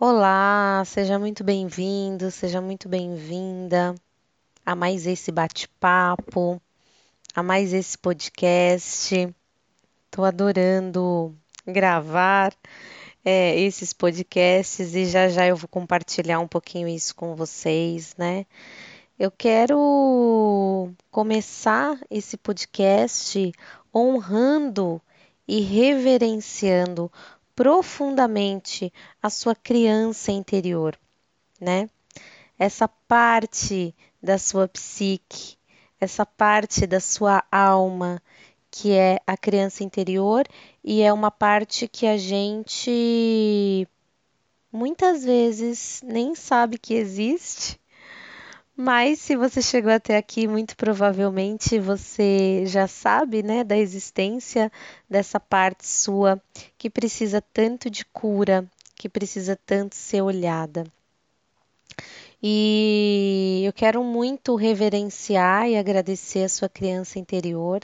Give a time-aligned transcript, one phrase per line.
[0.00, 3.96] Olá, seja muito bem-vindo, seja muito bem-vinda
[4.64, 6.62] a mais esse bate-papo,
[7.34, 9.34] a mais esse podcast.
[10.04, 11.34] Estou adorando
[11.66, 12.54] gravar
[13.24, 18.46] é, esses podcasts e já já eu vou compartilhar um pouquinho isso com vocês, né?
[19.18, 23.52] Eu quero começar esse podcast
[23.92, 25.02] honrando
[25.48, 27.10] e reverenciando
[27.58, 30.96] profundamente a sua criança interior,
[31.60, 31.90] né?
[32.56, 33.92] Essa parte
[34.22, 35.56] da sua psique,
[36.00, 38.22] essa parte da sua alma,
[38.70, 40.46] que é a criança interior
[40.84, 43.88] e é uma parte que a gente
[44.70, 47.76] muitas vezes nem sabe que existe
[48.80, 54.70] mas se você chegou até aqui, muito provavelmente você já sabe, né, da existência
[55.10, 56.40] dessa parte sua
[56.78, 58.64] que precisa tanto de cura,
[58.94, 60.84] que precisa tanto ser olhada.
[62.42, 67.80] E eu quero muito reverenciar e agradecer a sua criança interior.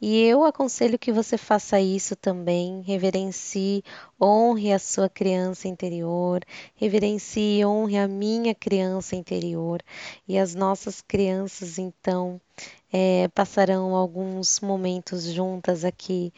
[0.00, 3.84] E eu aconselho que você faça isso também, reverencie,
[4.20, 6.40] honre a sua criança interior,
[6.74, 9.80] reverencie, honre a minha criança interior.
[10.26, 12.40] E as nossas crianças, então,
[12.92, 16.32] é, passarão alguns momentos juntas aqui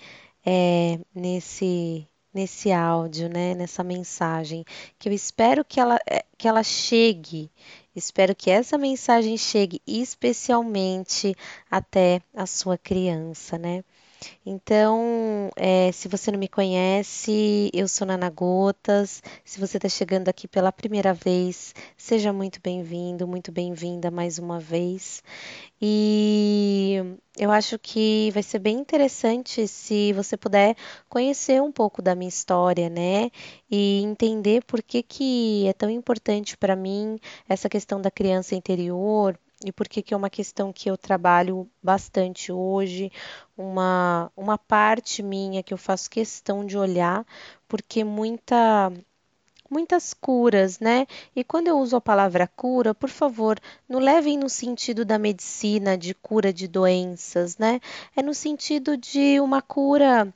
[0.45, 4.65] é, nesse nesse áudio, né, nessa mensagem,
[4.99, 7.51] que eu espero que ela, é, que ela chegue
[7.97, 11.35] Espero que essa mensagem chegue especialmente
[11.71, 13.83] até a sua criança, né?
[14.45, 19.23] Então, é, se você não me conhece, eu sou Nana Gotas.
[19.45, 24.61] Se você está chegando aqui pela primeira vez, seja muito bem-vindo, muito bem-vinda mais uma
[24.61, 25.23] vez.
[25.81, 27.03] E
[27.39, 30.75] eu acho que vai ser bem interessante se você puder
[31.09, 33.31] conhecer um pouco da minha história, né?
[33.71, 37.19] E entender por que, que é tão importante para mim
[37.49, 41.69] essa questão da criança interior, e por que, que é uma questão que eu trabalho
[41.83, 43.11] bastante hoje,
[43.57, 47.25] uma, uma parte minha que eu faço questão de olhar,
[47.67, 48.93] porque muita
[49.69, 51.07] muitas curas, né?
[51.35, 53.59] E quando eu uso a palavra cura, por favor,
[53.89, 57.81] não levem no sentido da medicina, de cura de doenças, né?
[58.15, 60.33] É no sentido de uma cura,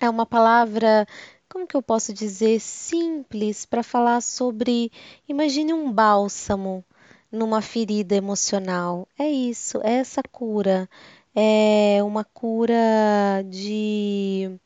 [0.00, 1.06] é uma palavra,
[1.48, 4.92] como que eu posso dizer, simples para falar sobre,
[5.28, 6.84] imagine um bálsamo
[7.32, 9.08] numa ferida emocional.
[9.18, 10.88] É isso, é essa cura.
[11.34, 14.60] É uma cura de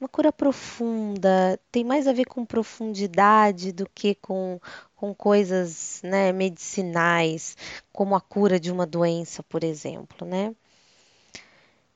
[0.00, 4.60] uma cura profunda, tem mais a ver com profundidade do que com,
[4.94, 7.56] com coisas né, medicinais,
[7.92, 10.54] como a cura de uma doença, por exemplo, né?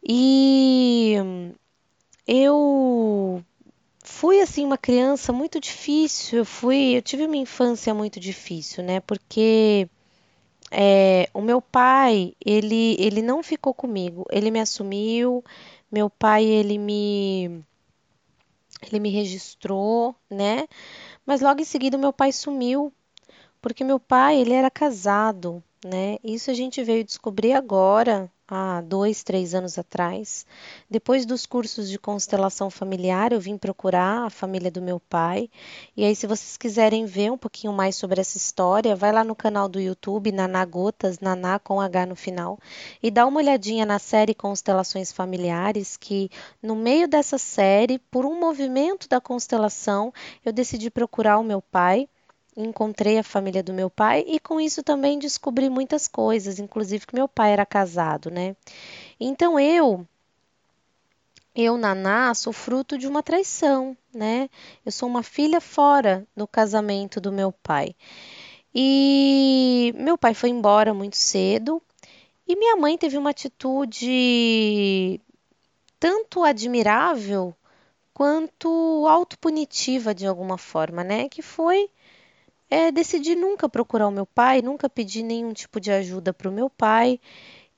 [0.02, 1.14] E
[2.26, 3.44] eu
[4.02, 9.00] fui assim uma criança muito difícil, eu fui, eu tive uma infância muito difícil, né?
[9.00, 9.88] Porque
[10.70, 15.44] é, o meu pai, ele, ele não ficou comigo, ele me assumiu,
[15.90, 17.64] meu pai, ele me
[18.82, 20.66] ele me registrou, né?
[21.26, 22.92] Mas logo em seguida meu pai sumiu,
[23.60, 26.18] porque meu pai, ele era casado, né?
[26.24, 30.44] Isso a gente veio descobrir agora, há dois, três anos atrás.
[30.90, 35.48] Depois dos cursos de constelação familiar, eu vim procurar a família do meu pai.
[35.96, 39.34] E aí, se vocês quiserem ver um pouquinho mais sobre essa história, vai lá no
[39.34, 42.58] canal do YouTube, Naná Gotas, Naná com H no final,
[43.02, 46.30] e dá uma olhadinha na série Constelações Familiares, que
[46.62, 50.12] no meio dessa série, por um movimento da constelação,
[50.44, 52.08] eu decidi procurar o meu pai
[52.56, 57.14] encontrei a família do meu pai e com isso também descobri muitas coisas, inclusive que
[57.14, 58.56] meu pai era casado, né?
[59.18, 60.06] Então eu
[61.54, 64.48] eu, Naná, sou fruto de uma traição, né?
[64.86, 67.94] Eu sou uma filha fora do casamento do meu pai.
[68.74, 71.82] E meu pai foi embora muito cedo
[72.46, 75.20] e minha mãe teve uma atitude
[75.98, 77.54] tanto admirável
[78.14, 81.28] quanto autopunitiva de alguma forma, né?
[81.28, 81.90] Que foi
[82.70, 86.52] é, decidi nunca procurar o meu pai, nunca pedir nenhum tipo de ajuda para o
[86.52, 87.20] meu pai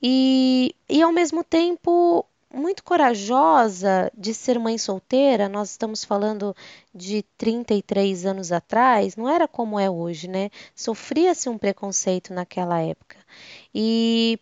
[0.02, 5.48] e, e ao mesmo tempo muito corajosa de ser mãe solteira.
[5.48, 6.54] Nós estamos falando
[6.94, 10.50] de 33 anos atrás, não era como é hoje, né?
[10.74, 13.16] Sofria-se um preconceito naquela época.
[13.74, 14.38] E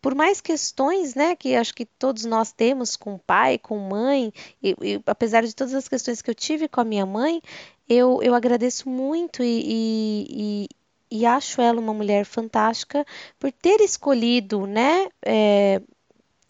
[0.00, 4.32] por mais questões, né, que acho que todos nós temos com pai, com mãe,
[4.62, 7.42] e, e, apesar de todas as questões que eu tive com a minha mãe,
[7.88, 10.68] eu, eu agradeço muito e, e,
[11.10, 13.06] e acho ela uma mulher fantástica
[13.38, 15.80] por ter escolhido, né, é,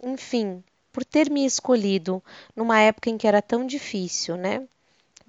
[0.03, 0.63] enfim,
[0.93, 2.23] por ter me escolhido
[2.57, 4.67] numa época em que era tão difícil, né,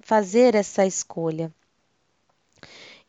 [0.00, 1.52] fazer essa escolha.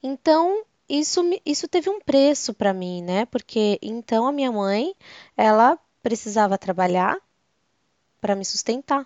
[0.04, 3.26] Então, isso, isso teve um preço para mim, né?
[3.28, 4.94] Porque então a minha mãe,
[5.38, 7.18] ela precisava trabalhar
[8.20, 9.06] para me sustentar.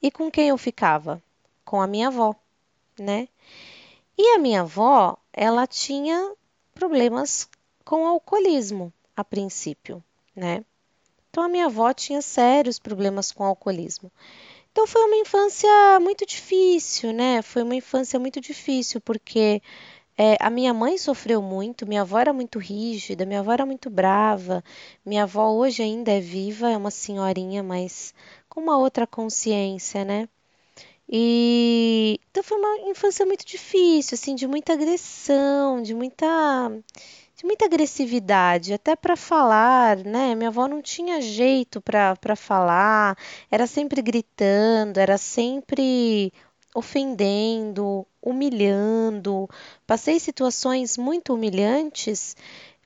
[0.00, 1.22] E com quem eu ficava?
[1.64, 2.34] Com a minha avó,
[3.00, 3.28] né?
[4.16, 6.34] E a minha avó, ela tinha
[6.74, 7.48] problemas
[7.84, 10.02] com alcoolismo a princípio,
[10.36, 10.64] né?
[11.30, 14.10] Então a minha avó tinha sérios problemas com alcoolismo.
[14.72, 15.68] Então foi uma infância
[16.00, 17.42] muito difícil, né?
[17.42, 19.62] Foi uma infância muito difícil porque
[20.18, 23.88] é, a minha mãe sofreu muito, minha avó era muito rígida, minha avó era muito
[23.88, 24.62] brava.
[25.04, 28.12] Minha avó hoje ainda é viva, é uma senhorinha, mas
[28.48, 30.28] com uma outra consciência, né?
[31.08, 36.26] E então foi uma infância muito difícil, assim, de muita agressão, de muita
[37.36, 40.34] de muita agressividade, até para falar, né?
[40.34, 43.16] Minha avó não tinha jeito para falar,
[43.50, 46.32] era sempre gritando, era sempre
[46.74, 49.48] ofendendo, humilhando.
[49.86, 52.36] Passei situações muito humilhantes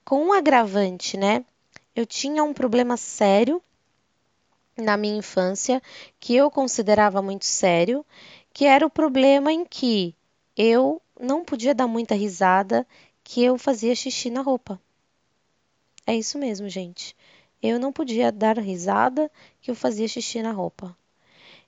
[0.05, 1.45] com um agravante, né?
[1.95, 3.63] Eu tinha um problema sério
[4.77, 5.83] na minha infância
[6.19, 8.05] que eu considerava muito sério,
[8.53, 10.15] que era o problema em que
[10.57, 12.87] eu não podia dar muita risada,
[13.23, 14.81] que eu fazia xixi na roupa.
[16.07, 17.17] É isso mesmo, gente.
[17.63, 19.31] Eu não podia dar risada,
[19.61, 20.97] que eu fazia xixi na roupa.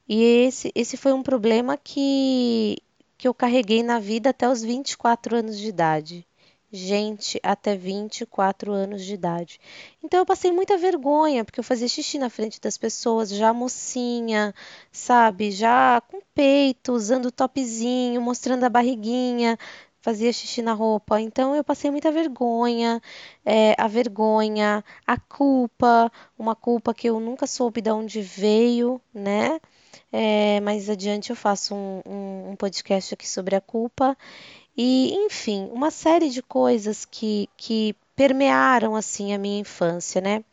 [0.09, 2.77] E esse, esse foi um problema que,
[3.17, 6.27] que eu carreguei na vida até os 24 anos de idade
[6.77, 9.61] gente até 24 anos de idade.
[10.03, 14.55] Então eu passei muita vergonha, porque eu fazia xixi na frente das pessoas, já mocinha,
[14.93, 15.51] sabe?
[15.51, 19.59] Já com peito, usando topzinho, mostrando a barriguinha,
[20.07, 21.21] fazia xixi na roupa.
[21.21, 23.03] Então eu passei muita vergonha,
[23.45, 29.59] é, a vergonha, a culpa, uma culpa que eu nunca soube de onde veio, né?
[30.13, 34.17] É, mais adiante eu faço um, um, um podcast aqui sobre a culpa.
[34.77, 40.45] E, enfim, uma série de coisas que, que permearam assim a minha infância, né?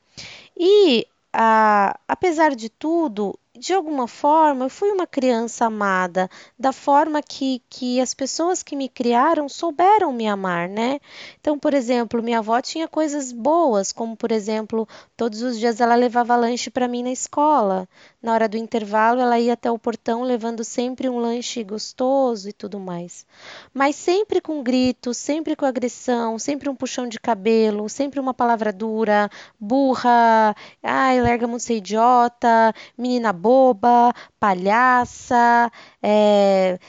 [0.58, 6.28] E a, apesar de tudo, de alguma forma, eu fui uma criança amada,
[6.58, 11.00] da forma que, que as pessoas que me criaram souberam me amar, né?
[11.40, 15.94] Então, por exemplo, minha avó tinha coisas boas, como, por exemplo, todos os dias ela
[15.94, 17.88] levava lanche para mim na escola.
[18.22, 22.54] Na hora do intervalo, ela ia até o portão levando sempre um lanche gostoso e
[22.54, 23.24] tudo mais.
[23.72, 28.74] Mas sempre com grito, sempre com agressão, sempre um puxão de cabelo, sempre uma palavra
[28.74, 29.30] dura,
[29.60, 35.70] burra, ai, larga muito ser idiota, menina boba, palhaça,
[36.02, 36.80] é,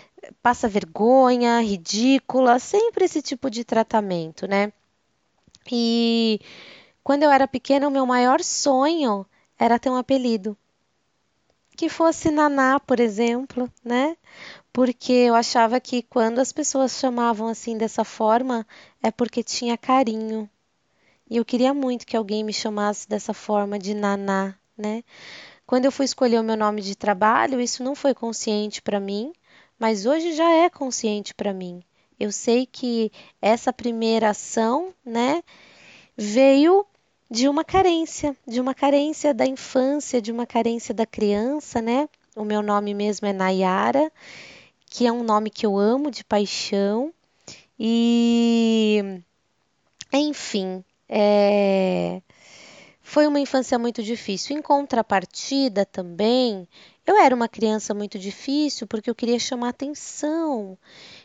[0.42, 4.72] passa vergonha, ridícula, sempre esse tipo de tratamento, né?
[5.70, 6.40] E
[7.02, 9.26] quando eu era pequena, o meu maior sonho
[9.58, 10.56] era ter um apelido.
[11.76, 14.16] Que fosse Naná, por exemplo, né?
[14.72, 18.66] Porque eu achava que quando as pessoas chamavam assim dessa forma,
[19.02, 20.48] é porque tinha carinho.
[21.28, 25.02] E eu queria muito que alguém me chamasse dessa forma de Naná, né?
[25.66, 29.32] Quando eu fui escolher o meu nome de trabalho, isso não foi consciente para mim,
[29.78, 31.82] mas hoje já é consciente para mim.
[32.18, 35.42] Eu sei que essa primeira ação, né,
[36.16, 36.86] veio
[37.30, 42.08] de uma carência, de uma carência da infância, de uma carência da criança, né?
[42.36, 44.12] O meu nome mesmo é Nayara,
[44.86, 47.12] que é um nome que eu amo de paixão.
[47.78, 49.20] E
[50.12, 52.22] enfim, é
[53.14, 54.58] foi uma infância muito difícil.
[54.58, 56.66] Em contrapartida, também,
[57.06, 60.76] eu era uma criança muito difícil porque eu queria chamar atenção.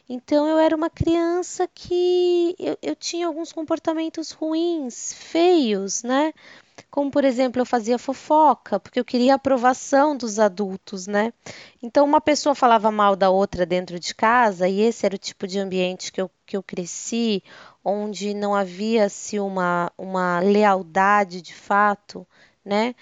[0.08, 6.32] Então, eu era uma criança que eu, eu tinha alguns comportamentos ruins, feios, né?
[6.92, 11.34] Como, por exemplo, eu fazia fofoca, porque eu queria a aprovação dos adultos, né?
[11.82, 15.48] Então, uma pessoa falava mal da outra dentro de casa, e esse era o tipo
[15.48, 17.44] de ambiente que eu, que eu cresci,
[17.90, 22.26] onde não havia-se uma, uma lealdade de fato,
[22.64, 22.96] né?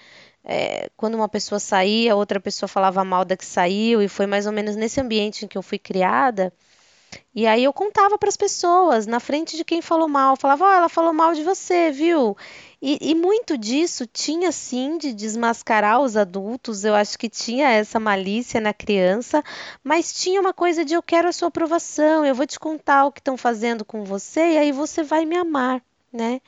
[0.44, 4.46] É, quando uma pessoa saía, outra pessoa falava mal da que saiu, e foi mais
[4.46, 6.52] ou menos nesse ambiente em que eu fui criada.
[7.34, 10.68] E aí eu contava para as pessoas, na frente de quem falou mal, falava, ó,
[10.68, 12.36] oh, ela falou mal de você, viu?
[12.80, 17.98] E, e, muito disso tinha sim de desmascarar os adultos, eu acho que tinha essa
[17.98, 19.42] malícia na criança,
[19.82, 23.12] mas tinha uma coisa de eu quero a sua aprovação, eu vou te contar o
[23.12, 26.40] que estão fazendo com você e aí você vai me amar, né?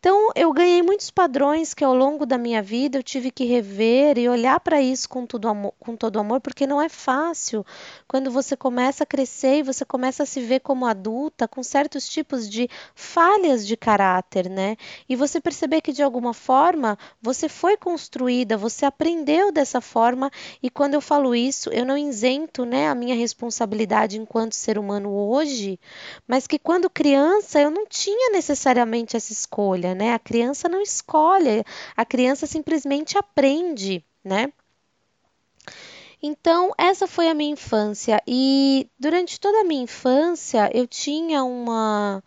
[0.00, 4.16] Então, eu ganhei muitos padrões que ao longo da minha vida eu tive que rever
[4.16, 7.66] e olhar para isso com, tudo amor, com todo amor, porque não é fácil
[8.06, 12.08] quando você começa a crescer e você começa a se ver como adulta com certos
[12.08, 14.76] tipos de falhas de caráter, né?
[15.08, 20.30] E você perceber que de alguma forma você foi construída, você aprendeu dessa forma,
[20.62, 25.12] e quando eu falo isso, eu não isento, né, a minha responsabilidade enquanto ser humano
[25.12, 25.78] hoje,
[26.26, 30.14] mas que quando criança eu não tinha necessariamente essa escolha, né?
[30.14, 31.64] A criança não escolhe,
[31.96, 34.52] a criança simplesmente aprende, né?
[36.22, 42.22] Então, essa foi a minha infância e durante toda a minha infância eu tinha uma,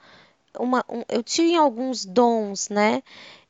[0.57, 3.03] uma um, eu tinha alguns dons, né?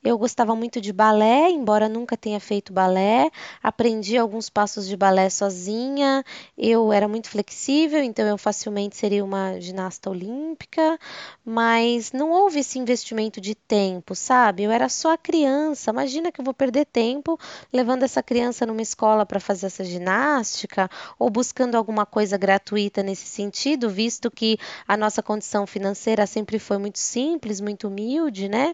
[0.03, 3.29] Eu gostava muito de balé, embora nunca tenha feito balé.
[3.61, 6.23] Aprendi alguns passos de balé sozinha.
[6.57, 10.97] Eu era muito flexível, então eu facilmente seria uma ginasta olímpica,
[11.45, 14.63] mas não houve esse investimento de tempo, sabe?
[14.63, 15.91] Eu era só a criança.
[15.91, 17.39] Imagina que eu vou perder tempo
[17.71, 20.89] levando essa criança numa escola para fazer essa ginástica
[21.19, 26.79] ou buscando alguma coisa gratuita nesse sentido, visto que a nossa condição financeira sempre foi
[26.79, 28.73] muito simples, muito humilde, né?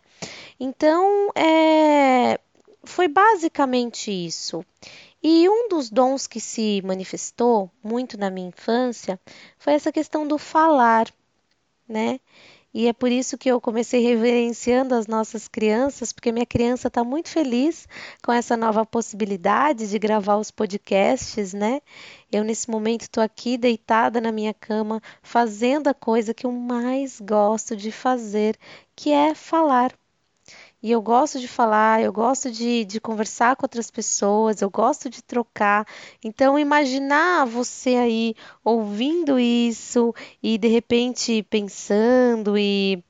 [0.58, 2.40] Então, é,
[2.84, 4.64] foi basicamente isso.
[5.22, 9.20] E um dos dons que se manifestou muito na minha infância
[9.58, 11.08] foi essa questão do falar,
[11.88, 12.20] né?
[12.74, 17.04] E é por isso que eu comecei reverenciando as nossas crianças, porque minha criança está
[17.04, 17.88] muito feliz
[18.24, 21.82] com essa nova possibilidade de gravar os podcasts, né?
[22.32, 27.20] Eu, nesse momento, estou aqui deitada na minha cama, fazendo a coisa que eu mais
[27.20, 28.56] gosto de fazer,
[28.96, 29.92] que é falar.
[30.88, 35.10] E eu gosto de falar, eu gosto de, de conversar com outras pessoas, eu gosto
[35.10, 35.86] de trocar.
[36.24, 43.04] Então, imaginar você aí ouvindo isso e de repente pensando e.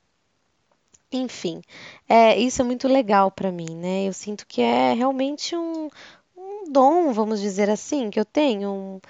[1.12, 1.62] Enfim,
[2.08, 4.08] é, isso é muito legal para mim, né?
[4.08, 5.88] Eu sinto que é realmente um,
[6.36, 9.00] um dom, vamos dizer assim, que eu tenho, um,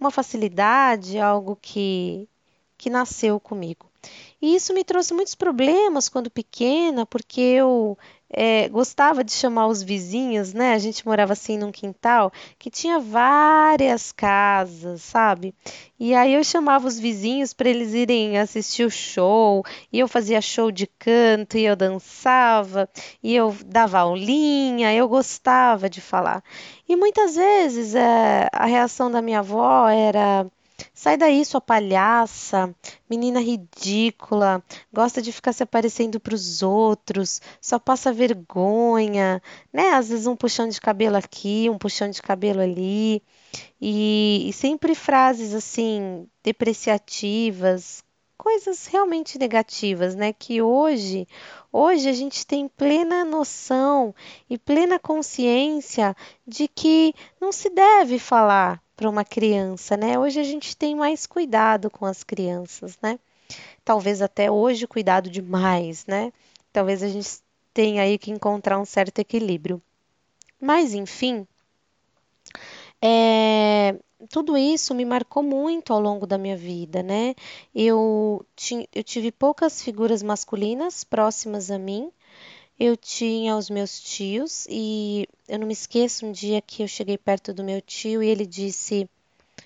[0.00, 2.26] uma facilidade, algo que,
[2.78, 3.93] que nasceu comigo.
[4.40, 7.96] E isso me trouxe muitos problemas quando pequena, porque eu
[8.28, 10.74] é, gostava de chamar os vizinhos, né?
[10.74, 15.54] A gente morava assim num quintal que tinha várias casas, sabe?
[15.98, 20.40] E aí eu chamava os vizinhos para eles irem assistir o show, e eu fazia
[20.40, 22.88] show de canto, e eu dançava,
[23.22, 26.42] e eu dava aulinha, eu gostava de falar.
[26.88, 30.46] E muitas vezes é, a reação da minha avó era
[30.92, 32.74] Sai daí, sua palhaça,
[33.08, 34.62] menina ridícula,
[34.92, 39.40] gosta de ficar se aparecendo para os outros, só passa vergonha,
[39.72, 39.90] né?
[39.90, 43.22] Às vezes um puxão de cabelo aqui, um puxão de cabelo ali,
[43.80, 48.02] e, e sempre frases assim depreciativas,
[48.36, 50.32] coisas realmente negativas, né?
[50.32, 51.26] Que hoje,
[51.72, 54.14] hoje a gente tem plena noção
[54.50, 56.16] e plena consciência
[56.46, 60.18] de que não se deve falar para uma criança, né?
[60.18, 63.18] Hoje a gente tem mais cuidado com as crianças, né?
[63.84, 66.32] Talvez até hoje cuidado demais, né?
[66.72, 67.38] Talvez a gente
[67.72, 69.82] tenha aí que encontrar um certo equilíbrio.
[70.60, 71.46] Mas, enfim,
[73.02, 73.98] é,
[74.30, 77.34] tudo isso me marcou muito ao longo da minha vida, né?
[77.74, 78.44] Eu,
[78.94, 82.10] eu tive poucas figuras masculinas próximas a mim,
[82.78, 87.16] eu tinha os meus tios e eu não me esqueço um dia que eu cheguei
[87.16, 89.08] perto do meu tio e ele disse: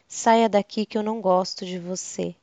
[0.06, 2.34] "Saia daqui que eu não gosto de você".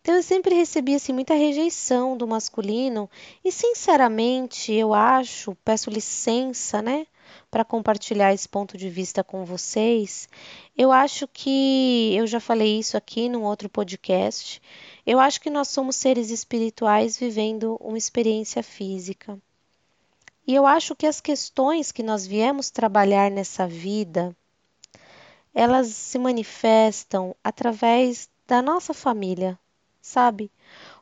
[0.00, 3.08] Então eu sempre recebi assim muita rejeição do masculino
[3.44, 7.06] e sinceramente eu acho, peço licença, né,
[7.50, 10.28] para compartilhar esse ponto de vista com vocês.
[10.76, 14.60] Eu acho que eu já falei isso aqui num outro podcast.
[15.06, 19.38] Eu acho que nós somos seres espirituais vivendo uma experiência física.
[20.50, 24.36] E eu acho que as questões que nós viemos trabalhar nessa vida,
[25.54, 29.56] elas se manifestam através da nossa família,
[30.02, 30.50] sabe?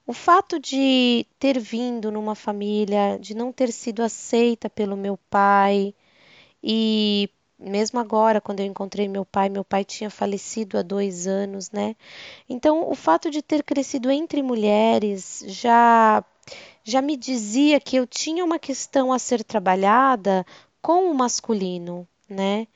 [0.06, 5.94] O fato de ter vindo numa família, de não ter sido aceita pelo meu pai,
[6.62, 11.70] e mesmo agora, quando eu encontrei meu pai, meu pai tinha falecido há dois anos,
[11.70, 11.96] né?
[12.50, 16.22] Então, o fato de ter crescido entre mulheres já
[16.88, 20.44] já me dizia que eu tinha uma questão a ser trabalhada
[20.80, 22.66] com o masculino, né?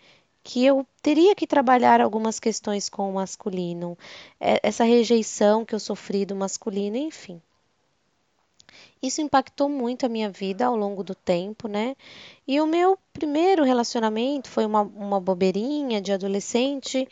[0.44, 3.96] Que eu teria que trabalhar algumas questões com o masculino,
[4.38, 7.40] é, essa rejeição que eu sofri do masculino, enfim.
[9.02, 11.96] Isso impactou muito a minha vida ao longo do tempo, né?
[12.46, 17.08] E o meu primeiro relacionamento foi uma, uma bobeirinha de adolescente,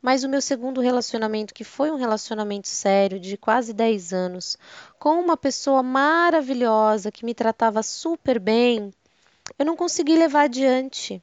[0.00, 4.56] mas o meu segundo relacionamento, que foi um relacionamento sério de quase 10 anos,
[4.98, 8.90] com uma pessoa maravilhosa que me tratava super bem,
[9.58, 11.22] eu não consegui levar adiante.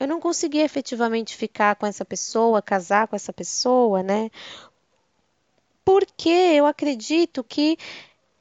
[0.00, 4.30] Eu não consegui efetivamente ficar com essa pessoa, casar com essa pessoa, né?
[5.84, 7.76] Porque eu acredito que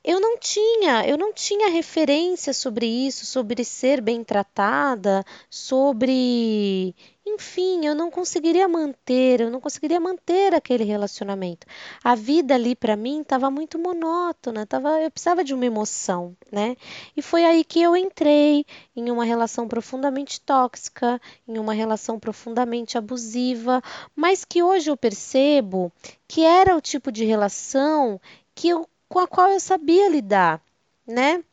[0.03, 6.93] eu não tinha, eu não tinha referência sobre isso, sobre ser bem tratada, sobre,
[7.25, 11.65] enfim, eu não conseguiria manter, eu não conseguiria manter aquele relacionamento.
[12.03, 16.75] A vida ali para mim estava muito monótona, tava, eu precisava de uma emoção, né?
[17.15, 22.97] E foi aí que eu entrei em uma relação profundamente tóxica, em uma relação profundamente
[22.97, 23.81] abusiva,
[24.13, 25.93] mas que hoje eu percebo
[26.27, 28.19] que era o tipo de relação
[28.53, 30.59] que eu com a qual eu sabia lidar,
[31.05, 31.43] né?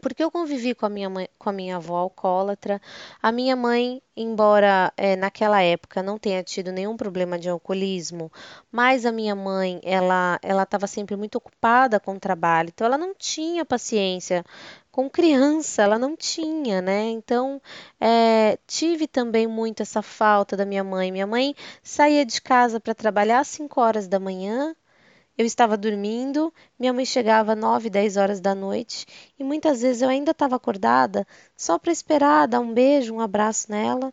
[0.00, 2.80] Porque eu convivi com a minha mãe, com a minha avó alcoólatra.
[3.22, 8.32] A minha mãe, embora é, naquela época não tenha tido nenhum problema de alcoolismo,
[8.72, 12.96] mas a minha mãe, ela ela estava sempre muito ocupada com o trabalho, então ela
[12.96, 14.42] não tinha paciência
[14.90, 17.10] com criança, ela não tinha, né?
[17.10, 17.60] Então
[18.00, 21.12] é, tive também muito essa falta da minha mãe.
[21.12, 24.74] Minha mãe saía de casa para trabalhar às 5 horas da manhã
[25.38, 29.06] eu estava dormindo, minha mãe chegava às 9, 10 horas da noite
[29.38, 31.24] e muitas vezes eu ainda estava acordada
[31.56, 34.12] só para esperar dar um beijo, um abraço nela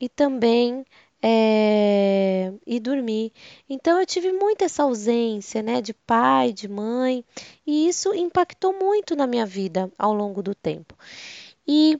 [0.00, 0.84] e também
[1.22, 3.32] é, e dormir.
[3.70, 7.24] Então eu tive muito essa ausência, né, de pai, de mãe,
[7.66, 10.94] e isso impactou muito na minha vida ao longo do tempo.
[11.66, 11.98] E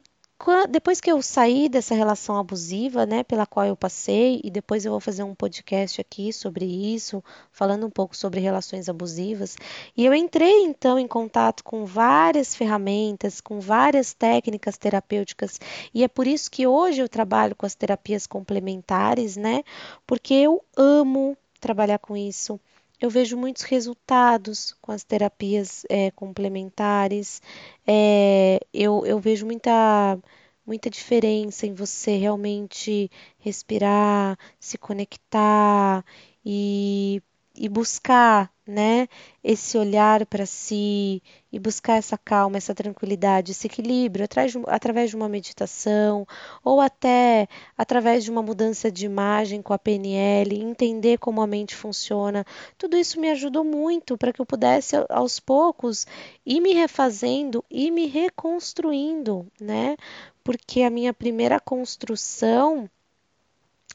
[0.69, 4.91] depois que eu saí dessa relação abusiva, né, pela qual eu passei, e depois eu
[4.91, 9.57] vou fazer um podcast aqui sobre isso, falando um pouco sobre relações abusivas,
[9.97, 15.59] e eu entrei então em contato com várias ferramentas, com várias técnicas terapêuticas,
[15.95, 19.63] e é por isso que hoje eu trabalho com as terapias complementares, né,
[20.07, 22.61] porque eu amo trabalhar com isso.
[23.01, 27.43] Eu vejo muitos resultados com as terapias é, complementares.
[27.87, 30.19] É, eu, eu vejo muita,
[30.67, 36.05] muita diferença em você realmente respirar, se conectar
[36.45, 37.23] e
[37.57, 39.09] e buscar, né,
[39.43, 44.27] esse olhar para si e buscar essa calma, essa tranquilidade, esse equilíbrio
[44.67, 46.27] através de uma meditação
[46.65, 47.47] ou até
[47.79, 52.45] através de uma mudança de imagem com a PNL, entender como a mente funciona.
[52.77, 56.07] Tudo isso me ajudou muito para que eu pudesse aos poucos
[56.45, 59.97] ir me refazendo e me reconstruindo, né?
[60.43, 62.91] Porque a minha primeira construção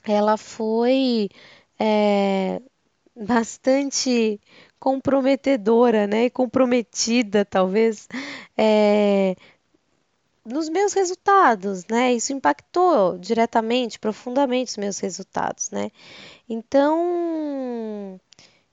[0.06, 1.30] ela foi
[1.78, 2.62] é,
[3.20, 4.40] bastante
[4.80, 6.26] comprometedora, né?
[6.26, 8.08] E comprometida, talvez,
[8.58, 9.36] é,
[10.46, 12.14] nos meus resultados, né?
[12.14, 15.92] Isso impactou diretamente, profundamente os meus resultados, né?
[16.48, 18.20] Então,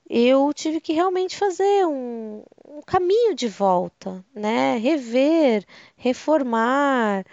[0.09, 4.79] eu tive que realmente fazer um, um caminho de volta, né?
[4.79, 5.65] Rever,
[5.97, 7.25] reformar,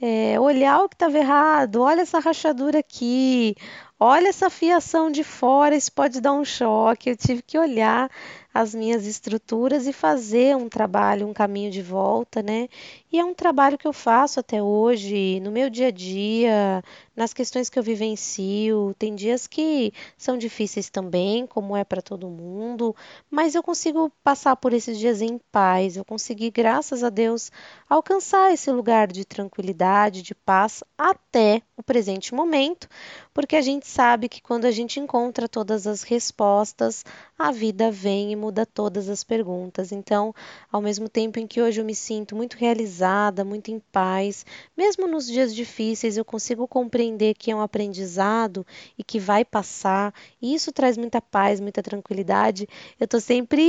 [0.00, 3.54] é, olhar o que estava errado, olha essa rachadura aqui,
[4.02, 7.10] olha essa fiação de fora, isso pode dar um choque.
[7.10, 8.10] Eu tive que olhar
[8.52, 12.68] as minhas estruturas e fazer um trabalho, um caminho de volta, né?
[13.10, 16.82] E é um trabalho que eu faço até hoje, no meu dia a dia,
[17.16, 18.94] nas questões que eu vivencio.
[18.98, 22.94] Tem dias que são difíceis também, como é para todo mundo,
[23.30, 25.96] mas eu consigo passar por esses dias em paz.
[25.96, 27.50] Eu consegui, graças a Deus,
[27.88, 32.88] alcançar esse lugar de tranquilidade, de paz até o presente momento,
[33.34, 37.04] porque a gente sabe que quando a gente encontra todas as respostas,
[37.38, 39.90] a vida vem e muda todas as perguntas.
[39.90, 40.34] Então,
[40.70, 44.44] ao mesmo tempo em que hoje eu me sinto muito realizada, muito em paz,
[44.76, 48.66] mesmo nos dias difíceis, eu consigo compreender que é um aprendizado
[48.98, 52.68] e que vai passar, e isso traz muita paz, muita tranquilidade.
[53.00, 53.62] Eu estou sempre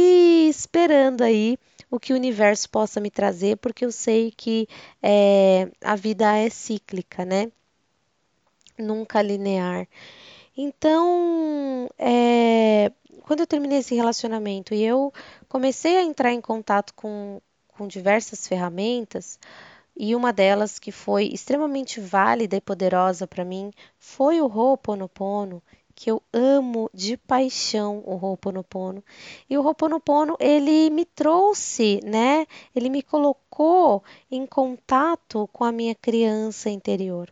[0.49, 1.57] esperando aí
[1.89, 4.67] o que o universo possa me trazer, porque eu sei que
[5.01, 7.51] é, a vida é cíclica, né?
[8.77, 9.87] Nunca linear.
[10.57, 12.91] Então, é,
[13.23, 15.11] quando eu terminei esse relacionamento e eu
[15.49, 19.39] comecei a entrar em contato com, com diversas ferramentas,
[19.95, 25.61] e uma delas que foi extremamente válida e poderosa para mim foi o Ho'oponopono,
[25.95, 29.03] que eu amo de paixão o Ho'oponopono.
[29.47, 32.47] E o Ho'oponopono, ele me trouxe, né?
[32.75, 37.31] Ele me colocou em contato com a minha criança interior.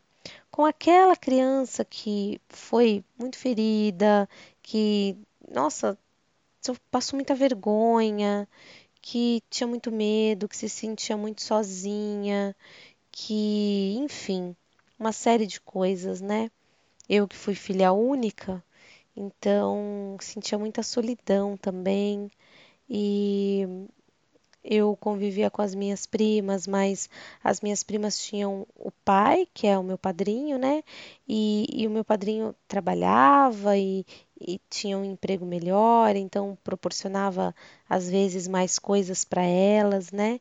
[0.51, 4.27] Com aquela criança que foi muito ferida,
[4.61, 5.17] que
[5.49, 5.97] nossa,
[6.67, 8.47] eu passo muita vergonha,
[9.01, 12.55] que tinha muito medo, que se sentia muito sozinha,
[13.11, 14.55] que, enfim,
[14.99, 16.51] uma série de coisas, né?
[17.09, 18.63] Eu que fui filha única,
[19.15, 22.31] então sentia muita solidão também
[22.89, 23.67] e
[24.63, 27.09] eu convivia com as minhas primas, mas
[27.43, 30.83] as minhas primas tinham o pai, que é o meu padrinho, né?
[31.27, 34.05] E, e o meu padrinho trabalhava e,
[34.39, 37.55] e tinha um emprego melhor, então proporcionava
[37.89, 40.39] às vezes mais coisas para elas, né?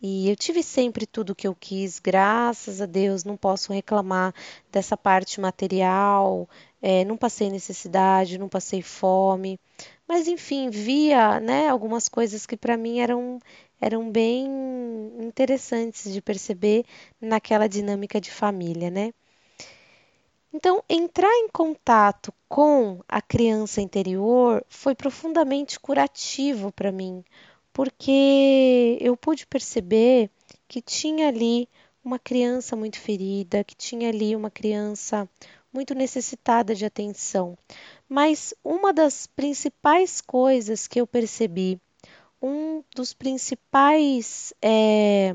[0.00, 4.34] E eu tive sempre tudo o que eu quis, graças a Deus, não posso reclamar
[4.70, 6.48] dessa parte material,
[6.82, 9.58] é, não passei necessidade, não passei fome,
[10.06, 13.38] mas enfim, via, né, algumas coisas que para mim eram
[13.80, 14.46] eram bem
[15.20, 16.84] interessantes de perceber
[17.20, 19.12] naquela dinâmica de família, né?
[20.54, 27.24] Então, entrar em contato com a criança interior foi profundamente curativo para mim,
[27.72, 30.30] porque eu pude perceber
[30.68, 31.68] que tinha ali
[32.04, 35.28] uma criança muito ferida, que tinha ali uma criança
[35.72, 37.56] muito necessitada de atenção.
[38.08, 41.80] Mas uma das principais coisas que eu percebi,
[42.40, 45.34] um dos principais é,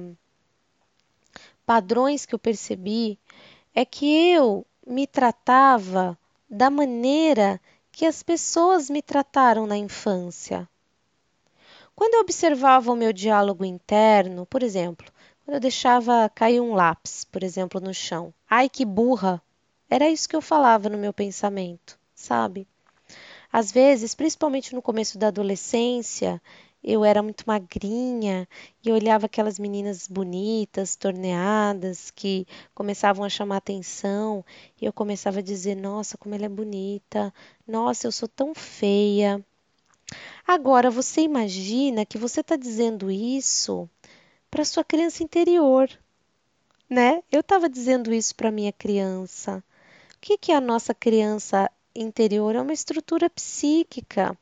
[1.66, 3.18] padrões que eu percebi
[3.74, 6.18] é que eu me tratava
[6.50, 7.60] da maneira
[7.92, 10.70] que as pessoas me trataram na infância.
[11.96, 15.12] Quando eu observava o meu diálogo interno, por exemplo,
[15.44, 19.42] quando eu deixava cair um lápis, por exemplo, no chão, ai que burra!
[19.90, 22.68] Era isso que eu falava no meu pensamento, sabe?
[23.52, 26.42] Às vezes, principalmente no começo da adolescência,
[26.84, 28.48] eu era muito magrinha
[28.84, 32.46] e olhava aquelas meninas bonitas, torneadas, que
[32.76, 34.44] começavam a chamar atenção,
[34.82, 37.34] e eu começava a dizer: Nossa, como ela é bonita,
[37.68, 39.44] nossa, eu sou tão feia.
[40.46, 43.90] Agora, você imagina que você está dizendo isso
[44.50, 45.90] para sua criança interior,
[46.90, 47.22] né?
[47.32, 49.64] Eu estava dizendo isso para minha criança.
[50.18, 52.56] O que, que a nossa criança interior?
[52.56, 54.38] É uma estrutura psíquica.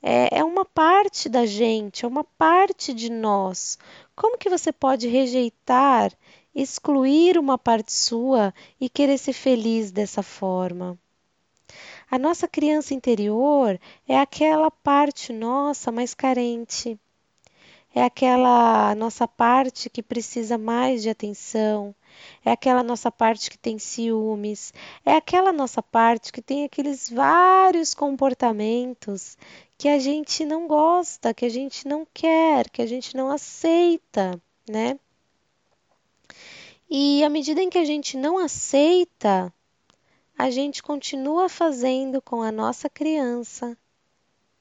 [0.00, 3.76] É, é uma parte da gente, é uma parte de nós.
[4.14, 6.12] Como que você pode rejeitar,
[6.54, 10.96] excluir uma parte sua e querer ser feliz dessa forma?
[12.08, 16.98] A nossa criança interior é aquela parte nossa mais carente.
[17.92, 21.92] É aquela nossa parte que precisa mais de atenção,
[22.44, 24.72] é aquela nossa parte que tem ciúmes,
[25.04, 29.36] é aquela nossa parte que tem aqueles vários comportamentos
[29.76, 34.40] que a gente não gosta, que a gente não quer, que a gente não aceita,
[34.68, 34.98] né?
[36.90, 39.52] E à medida em que a gente não aceita,
[40.36, 43.76] a gente continua fazendo com a nossa criança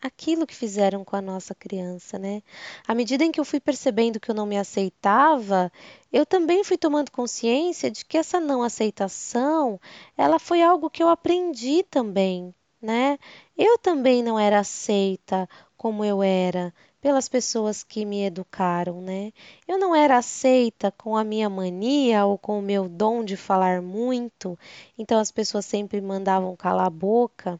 [0.01, 2.41] aquilo que fizeram com a nossa criança, né?
[2.87, 5.71] À medida em que eu fui percebendo que eu não me aceitava,
[6.11, 9.79] eu também fui tomando consciência de que essa não aceitação,
[10.17, 13.17] ela foi algo que eu aprendi também, né?
[13.57, 19.31] Eu também não era aceita como eu era pelas pessoas que me educaram, né?
[19.67, 23.81] Eu não era aceita com a minha mania ou com o meu dom de falar
[23.81, 24.57] muito,
[24.97, 27.59] então as pessoas sempre mandavam calar a boca.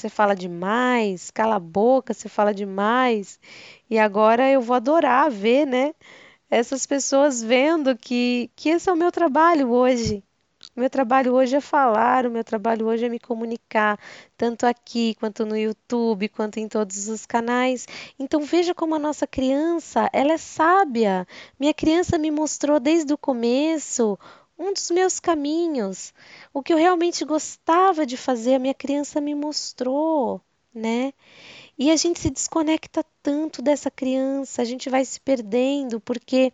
[0.00, 3.40] Você fala demais, cala a boca, você fala demais.
[3.90, 5.92] E agora eu vou adorar ver, né?
[6.50, 10.22] Essas pessoas vendo que, que esse é o meu trabalho hoje,
[10.76, 13.98] o meu trabalho hoje é falar, o meu trabalho hoje é me comunicar,
[14.36, 17.86] tanto aqui quanto no YouTube, quanto em todos os canais.
[18.18, 21.26] Então veja como a nossa criança, ela é sábia.
[21.58, 24.16] Minha criança me mostrou desde o começo
[24.58, 26.12] um dos meus caminhos.
[26.52, 30.40] O que eu realmente gostava de fazer, a minha criança me mostrou,
[30.74, 31.12] né?
[31.78, 36.52] E a gente se desconecta tanto dessa criança, a gente vai se perdendo, porque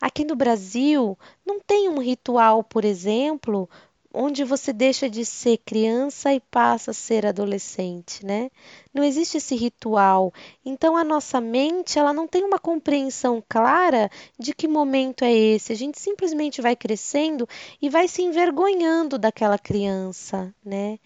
[0.00, 3.68] Aqui no Brasil, não tem um ritual, por exemplo,
[4.12, 8.50] onde você deixa de ser criança e passa a ser adolescente, né?
[8.96, 10.32] Não existe esse ritual.
[10.64, 15.70] Então a nossa mente, ela não tem uma compreensão clara de que momento é esse.
[15.70, 17.46] A gente simplesmente vai crescendo
[17.82, 20.98] e vai se envergonhando daquela criança, né?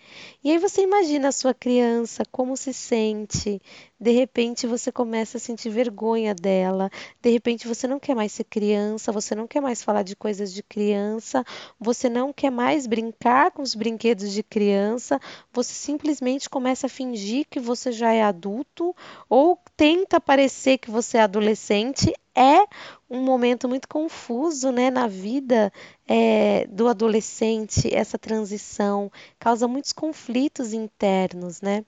[0.44, 3.60] E aí você imagina a sua criança como se sente.
[3.98, 6.90] De repente você começa a sentir vergonha dela.
[7.20, 10.54] De repente você não quer mais ser criança, você não quer mais falar de coisas
[10.54, 11.44] de criança,
[11.78, 15.20] você não quer mais brincar com os brinquedos de criança,
[15.52, 18.94] você simplesmente começa a fingir que você já é adulto
[19.28, 22.12] ou tenta parecer que você é adolescente.
[22.34, 22.64] É
[23.08, 25.72] um momento muito confuso né, na vida
[26.06, 31.84] é, do adolescente, essa transição causa muitos conflitos internos, né?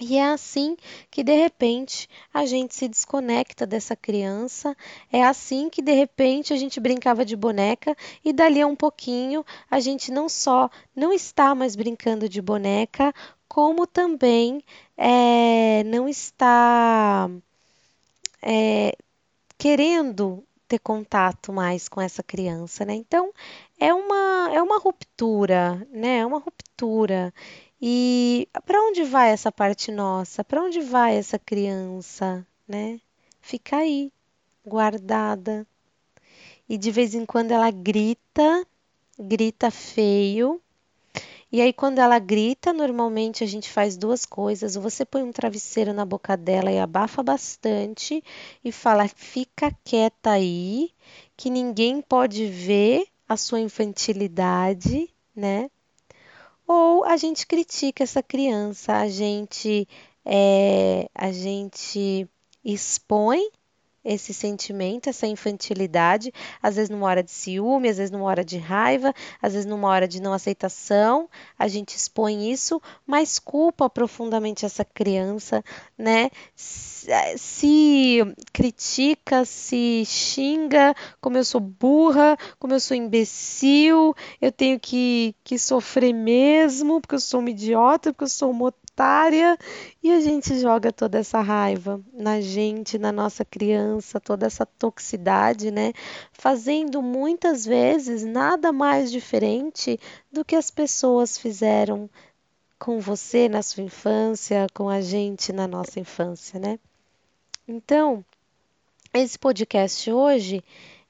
[0.00, 0.76] E é assim
[1.10, 4.76] que de repente a gente se desconecta dessa criança,
[5.12, 9.44] é assim que de repente a gente brincava de boneca e dali a um pouquinho
[9.70, 13.12] a gente não só não está mais brincando de boneca,
[13.48, 14.62] como também
[14.96, 17.28] é, não está
[18.42, 18.96] é,
[19.58, 22.94] querendo ter contato mais com essa criança, né?
[22.94, 23.32] Então
[23.80, 26.18] é uma é uma ruptura, né?
[26.18, 27.32] É uma ruptura.
[27.80, 30.42] E para onde vai essa parte nossa?
[30.42, 33.00] Para onde vai essa criança, né?
[33.40, 34.12] Fica aí,
[34.66, 35.66] guardada.
[36.68, 38.66] E de vez em quando ela grita,
[39.18, 40.60] grita feio.
[41.50, 44.76] E aí, quando ela grita, normalmente a gente faz duas coisas.
[44.76, 48.22] Ou você põe um travesseiro na boca dela e abafa bastante
[48.62, 50.90] e fala: fica quieta aí,
[51.36, 55.70] que ninguém pode ver a sua infantilidade, né?
[56.68, 59.88] Ou a gente critica essa criança, a gente,
[60.24, 62.28] é, a gente
[62.62, 63.40] expõe
[64.08, 68.56] esse sentimento, essa infantilidade, às vezes numa hora de ciúme, às vezes numa hora de
[68.56, 74.64] raiva, às vezes numa hora de não aceitação, a gente expõe isso, mas culpa profundamente
[74.64, 75.62] essa criança,
[75.96, 76.30] né?
[76.56, 78.18] Se
[78.50, 85.58] critica, se xinga, como eu sou burra, como eu sou imbecil, eu tenho que, que
[85.58, 88.72] sofrer mesmo, porque eu sou uma idiota, porque eu sou uma
[90.02, 95.70] e a gente joga toda essa raiva na gente, na nossa criança, toda essa toxicidade,
[95.70, 95.92] né?
[96.32, 100.00] Fazendo muitas vezes nada mais diferente
[100.32, 102.10] do que as pessoas fizeram
[102.78, 106.78] com você na sua infância, com a gente na nossa infância, né?
[107.66, 108.24] Então,
[109.14, 110.62] esse podcast hoje,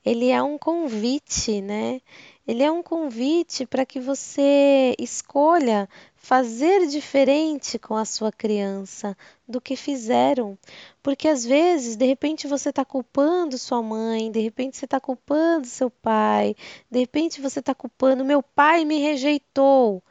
[0.04, 2.00] ele é um convite, né?
[2.46, 5.86] Ele é um convite para que você escolha
[6.28, 9.16] fazer diferente com a sua criança
[9.48, 10.58] do que fizeram.
[11.02, 15.66] Porque às vezes, de repente, você está culpando sua mãe, de repente, você está culpando
[15.66, 16.54] seu pai,
[16.90, 20.02] de repente, você está culpando meu pai me rejeitou.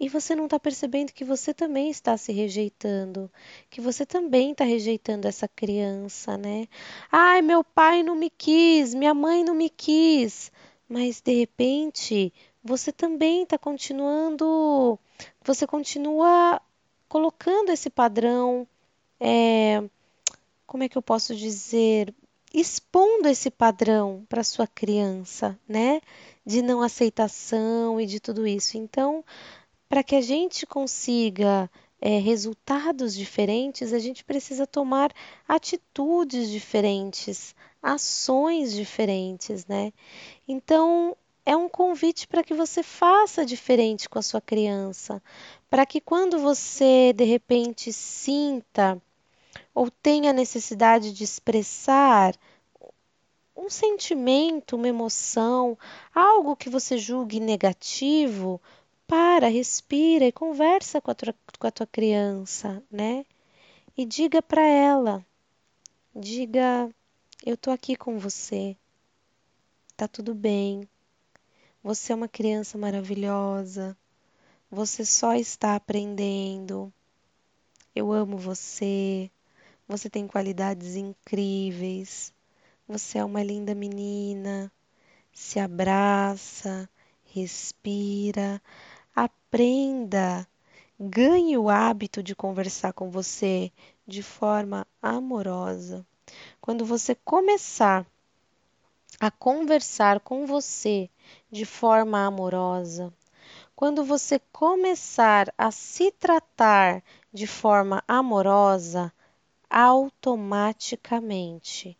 [0.00, 3.30] E você não está percebendo que você também está se rejeitando,
[3.70, 6.66] que você também está rejeitando essa criança, né?
[7.12, 10.50] Ai, meu pai não me quis, minha mãe não me quis
[10.90, 14.98] mas de repente você também está continuando,
[15.42, 16.60] você continua
[17.08, 18.66] colocando esse padrão,
[19.18, 19.82] é,
[20.66, 22.14] como é que eu posso dizer,
[22.52, 26.00] expondo esse padrão para sua criança, né?
[26.44, 28.76] De não aceitação e de tudo isso.
[28.76, 29.24] Então,
[29.88, 31.70] para que a gente consiga
[32.00, 35.12] é, resultados diferentes, a gente precisa tomar
[35.48, 39.92] atitudes diferentes, ações diferentes, né?
[40.46, 45.22] Então, é um convite para que você faça diferente com a sua criança,
[45.68, 49.00] para que quando você de repente sinta
[49.74, 52.34] ou tenha necessidade de expressar
[53.56, 55.76] um sentimento, uma emoção,
[56.14, 58.60] algo que você julgue negativo,
[59.06, 63.26] para, respira e conversa com a tua, com a tua criança, né?
[63.96, 65.26] E diga para ela,
[66.14, 66.88] diga,
[67.44, 68.76] eu tô aqui com você,
[69.96, 70.88] tá tudo bem,
[71.82, 73.96] você é uma criança maravilhosa,
[74.70, 76.92] você só está aprendendo,
[77.94, 79.30] eu amo você,
[79.88, 82.32] você tem qualidades incríveis,
[82.86, 84.70] você é uma linda menina,
[85.32, 86.88] se abraça,
[87.24, 88.60] respira,
[89.14, 90.46] Aprenda,
[90.98, 93.72] ganhe o hábito de conversar com você
[94.06, 96.06] de forma amorosa.
[96.60, 98.06] Quando você começar
[99.18, 101.10] a conversar com você
[101.50, 103.12] de forma amorosa,
[103.74, 109.10] quando você começar a se tratar de forma amorosa,
[109.68, 111.96] automaticamente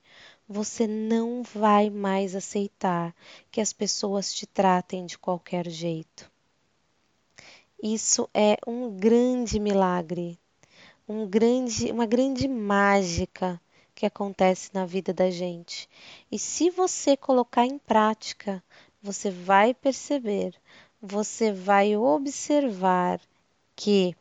[0.48, 3.14] você não vai mais aceitar
[3.50, 6.30] que as pessoas te tratem de qualquer jeito.
[7.82, 10.38] Isso é um grande milagre,
[11.08, 13.58] um grande, uma grande mágica
[13.94, 15.88] que acontece na vida da gente.
[16.30, 18.62] E se você colocar em prática,
[19.02, 20.54] você vai perceber,
[21.00, 23.20] você vai observar
[23.74, 24.14] que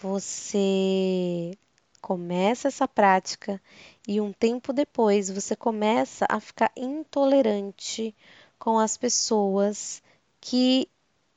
[0.00, 1.56] você
[2.00, 3.60] começa essa prática
[4.06, 8.14] e um tempo depois você começa a ficar intolerante
[8.58, 10.02] com as pessoas
[10.40, 10.86] que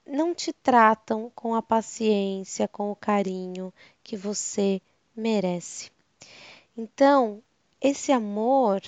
[0.05, 4.81] não te tratam com a paciência, com o carinho que você
[5.15, 5.91] merece.
[6.75, 7.41] Então,
[7.81, 8.81] esse amor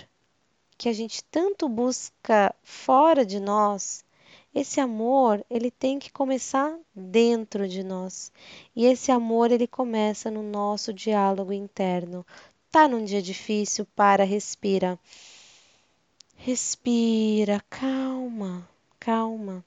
[0.80, 4.04] que a gente tanto busca fora de nós,
[4.56, 8.32] Esse amor, ele tem que começar dentro de nós.
[8.76, 12.26] E esse amor, ele começa no nosso diálogo interno.
[12.72, 13.86] Tá num dia difícil?
[13.96, 14.98] Para, respira.
[16.38, 18.68] Respira, calma,
[19.00, 19.64] calma.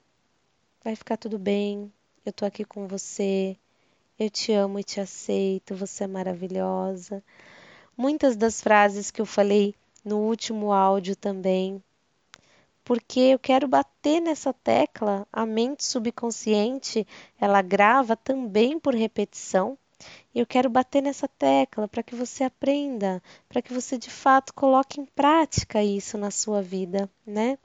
[0.85, 1.93] Vai ficar tudo bem.
[2.27, 3.57] Eu tô aqui com você.
[4.19, 5.77] Eu te amo e te aceito.
[5.77, 7.23] Você é maravilhosa.
[7.97, 11.83] Muitas das frases que eu falei no último áudio também
[12.85, 15.27] porque eu quero bater nessa tecla.
[15.33, 17.07] A mente subconsciente,
[17.41, 19.79] ela grava também por repetição.
[20.35, 24.53] E eu quero bater nessa tecla para que você aprenda, para que você de fato
[24.53, 27.57] coloque em prática isso na sua vida, né?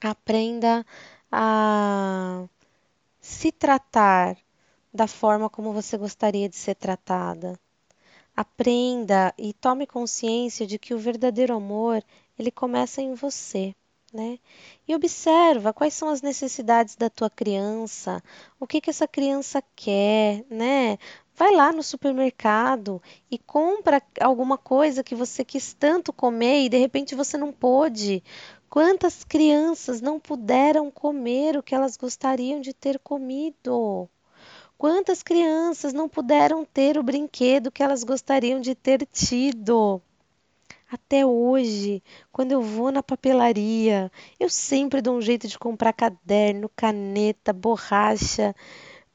[0.00, 0.84] Aprenda
[1.30, 2.44] a
[3.20, 4.36] se tratar
[4.92, 7.58] da forma como você gostaria de ser tratada.
[8.36, 12.02] Aprenda e tome consciência de que o verdadeiro amor,
[12.38, 13.74] ele começa em você
[14.14, 14.38] né?
[14.86, 18.22] E observa quais são as necessidades da tua criança,
[18.60, 20.96] o que que essa criança quer, né?
[21.34, 26.78] Vai lá no supermercado e compra alguma coisa que você quis tanto comer e de
[26.78, 28.22] repente você não pôde.
[28.70, 34.08] Quantas crianças não puderam comer o que elas gostariam de ter comido?
[34.76, 40.02] Quantas crianças não puderam ter o brinquedo que elas gostariam de ter tido?
[40.90, 46.70] Até hoje, quando eu vou na papelaria, eu sempre dou um jeito de comprar caderno,
[46.76, 48.54] caneta, borracha,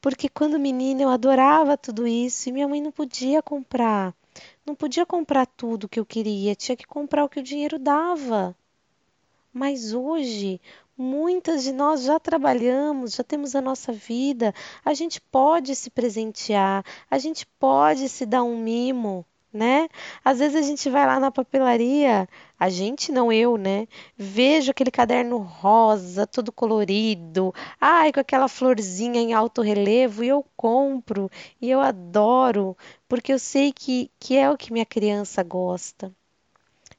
[0.00, 4.14] porque quando menina eu adorava tudo isso e minha mãe não podia comprar.
[4.64, 8.56] Não podia comprar tudo que eu queria, tinha que comprar o que o dinheiro dava.
[9.52, 10.60] Mas hoje,
[10.96, 16.84] muitas de nós já trabalhamos, já temos a nossa vida, a gente pode se presentear,
[17.10, 19.88] a gente pode se dar um mimo né?
[20.24, 23.86] Às vezes a gente vai lá na papelaria, a gente não eu, né?
[24.16, 30.44] Vejo aquele caderno rosa, todo colorido, ai, com aquela florzinha em alto relevo e eu
[30.56, 32.76] compro e eu adoro,
[33.08, 36.14] porque eu sei que, que é o que minha criança gosta.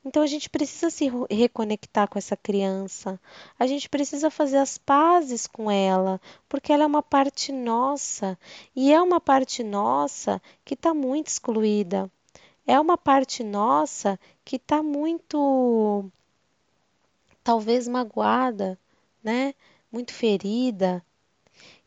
[0.03, 3.19] Então a gente precisa se reconectar com essa criança,
[3.59, 8.37] a gente precisa fazer as pazes com ela, porque ela é uma parte nossa
[8.75, 12.09] e é uma parte nossa que está muito excluída
[12.65, 16.09] é uma parte nossa que está muito,
[17.43, 18.79] talvez magoada,
[19.23, 19.53] né?
[19.91, 21.03] Muito ferida.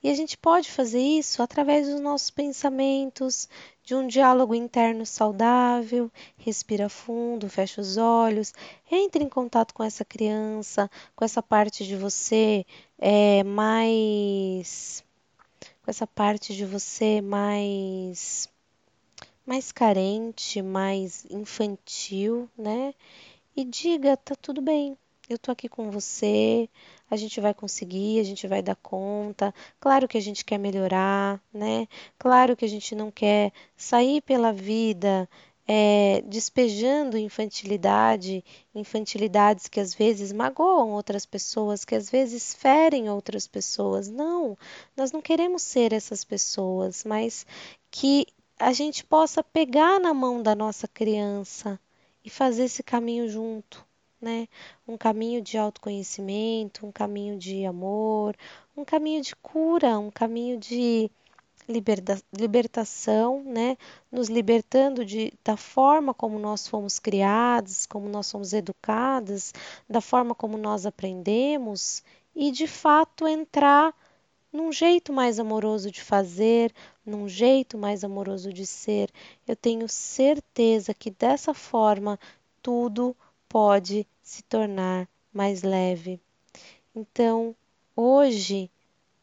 [0.03, 3.49] E a gente pode fazer isso através dos nossos pensamentos,
[3.85, 6.11] de um diálogo interno saudável.
[6.37, 8.53] Respira fundo, fecha os olhos,
[8.91, 12.65] entre em contato com essa criança, com essa parte de você
[12.99, 15.05] é, mais.
[15.85, 18.49] com essa parte de você mais
[19.47, 22.95] mais carente, mais infantil, né?
[23.57, 24.97] E diga, tá tudo bem.
[25.29, 26.69] Eu tô aqui com você,
[27.11, 29.55] a gente vai conseguir, a gente vai dar conta.
[29.81, 31.89] Claro que a gente quer melhorar, né?
[32.19, 35.29] Claro que a gente não quer sair pela vida
[35.67, 43.47] é, despejando infantilidade, infantilidades que às vezes magoam outras pessoas, que às vezes ferem outras
[43.47, 44.09] pessoas.
[44.09, 44.59] Não,
[44.97, 47.47] nós não queremos ser essas pessoas, mas
[47.91, 48.27] que
[48.59, 51.81] a gente possa pegar na mão da nossa criança
[52.25, 53.85] e fazer esse caminho junto,
[54.25, 54.49] né?
[54.89, 58.35] Um caminho de autoconhecimento, um caminho de amor,
[58.77, 61.11] um caminho de cura, um caminho de
[61.69, 63.77] liberta libertação, né?
[64.11, 69.53] Nos libertando de, da forma como nós fomos criados, como nós somos educados,
[69.89, 72.03] da forma como nós aprendemos
[72.35, 73.95] e de fato entrar
[74.53, 76.73] num jeito mais amoroso de fazer,
[77.05, 79.11] num jeito mais amoroso de ser.
[79.47, 82.19] Eu tenho certeza que dessa forma
[82.63, 83.17] tudo
[83.55, 86.21] pode se tornar mais leve.
[86.93, 87.55] Então,
[87.95, 88.69] hoje,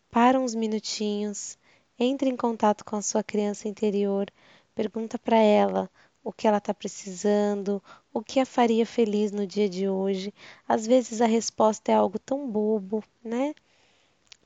[0.09, 1.57] para uns minutinhos,
[1.99, 4.31] entre em contato com a sua criança interior,
[4.73, 5.89] pergunta para ela
[6.23, 10.33] o que ela está precisando, o que a faria feliz no dia de hoje.
[10.65, 13.53] Às vezes a resposta é algo tão bobo, né?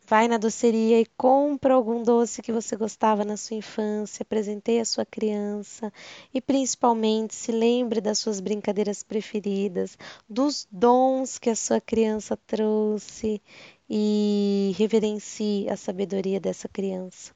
[0.07, 4.85] Vai na doceria e compra algum doce que você gostava na sua infância, apresentei à
[4.85, 5.91] sua criança
[6.31, 9.97] e principalmente se lembre das suas brincadeiras preferidas,
[10.29, 13.41] dos dons que a sua criança trouxe
[13.89, 17.33] e reverencie a sabedoria dessa criança.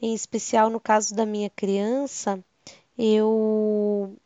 [0.00, 2.42] Em especial no caso da minha criança,
[2.96, 4.16] eu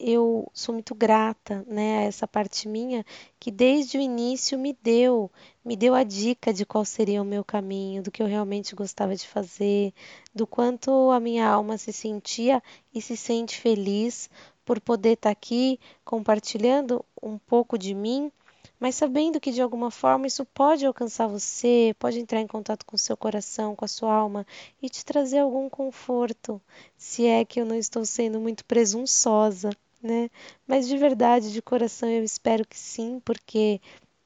[0.00, 3.04] eu sou muito grata, né, a essa parte minha
[3.38, 5.30] que desde o início me deu,
[5.64, 9.14] me deu a dica de qual seria o meu caminho, do que eu realmente gostava
[9.14, 9.92] de fazer,
[10.34, 12.62] do quanto a minha alma se sentia
[12.94, 14.30] e se sente feliz
[14.64, 18.32] por poder estar aqui compartilhando um pouco de mim
[18.80, 22.96] mas sabendo que de alguma forma isso pode alcançar você, pode entrar em contato com
[22.96, 24.46] seu coração, com a sua alma
[24.80, 26.60] e te trazer algum conforto,
[26.96, 29.70] se é que eu não estou sendo muito presunçosa,
[30.02, 30.30] né?
[30.66, 33.80] Mas de verdade, de coração, eu espero que sim, porque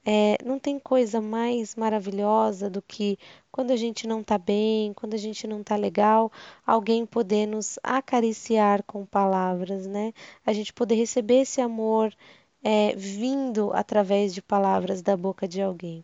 [0.05, 3.17] é, não tem coisa mais maravilhosa do que
[3.51, 6.31] quando a gente não tá bem, quando a gente não tá legal,
[6.65, 10.13] alguém poder nos acariciar com palavras, né?
[10.45, 12.13] A gente poder receber esse amor
[12.63, 16.03] é, vindo através de palavras da boca de alguém.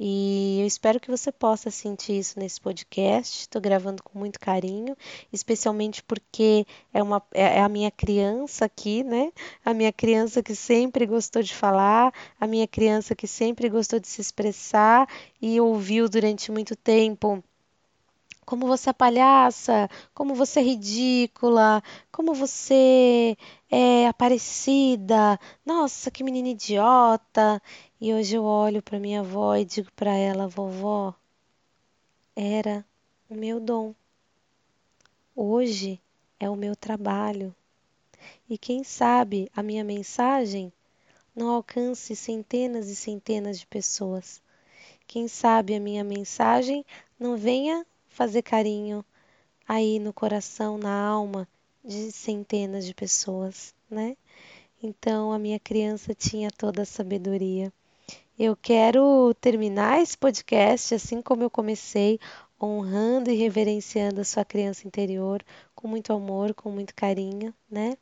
[0.00, 3.40] E eu espero que você possa sentir isso nesse podcast.
[3.40, 4.96] Estou gravando com muito carinho,
[5.32, 9.32] especialmente porque é, uma, é, é a minha criança aqui, né?
[9.64, 14.06] A minha criança que sempre gostou de falar, a minha criança que sempre gostou de
[14.06, 15.08] se expressar
[15.42, 17.42] e ouviu durante muito tempo
[18.48, 23.36] como você é palhaça, como você é ridícula, como você
[23.70, 27.60] é aparecida, nossa, que menina idiota.
[28.00, 31.12] E hoje eu olho para minha avó e digo para ela, vovó,
[32.36, 32.86] era
[33.28, 33.92] o meu dom.
[35.34, 36.00] Hoje
[36.38, 37.52] é o meu trabalho.
[38.48, 40.72] E quem sabe a minha mensagem
[41.34, 44.40] não alcance centenas e centenas de pessoas.
[45.04, 46.86] Quem sabe a minha mensagem
[47.18, 49.04] não venha fazer carinho
[49.66, 51.48] aí no coração, na alma
[51.84, 54.16] de centenas de pessoas, né?
[54.80, 57.72] Então a minha criança tinha toda a sabedoria.
[58.38, 62.20] Eu quero terminar esse podcast assim como eu comecei,
[62.62, 67.96] honrando e reverenciando a sua criança interior com muito amor, com muito carinho, né?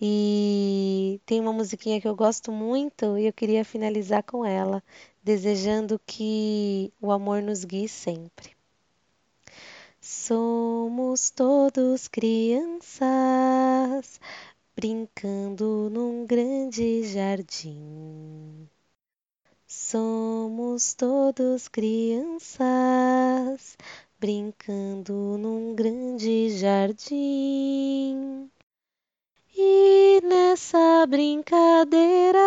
[0.00, 4.82] E tem uma musiquinha que eu gosto muito e eu queria finalizar com ela,
[5.22, 8.56] desejando que o amor nos guie sempre.
[10.00, 13.00] Somos todos crianças
[14.74, 18.66] brincando num grande jardim.
[19.74, 22.58] Somos todos crianças
[24.20, 28.50] brincando num grande jardim.
[29.56, 32.38] E nessa brincadeira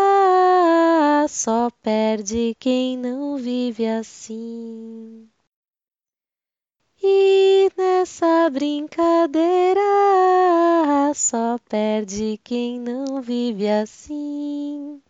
[1.28, 5.28] só perde quem não vive assim.
[7.02, 9.82] E nessa brincadeira
[11.16, 15.02] só perde quem não vive assim.